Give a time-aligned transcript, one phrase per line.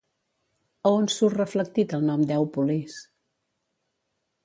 [0.89, 2.99] A on surt reflectit el nom d'Èupolis?